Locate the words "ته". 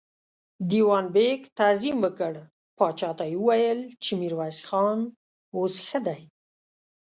3.17-3.25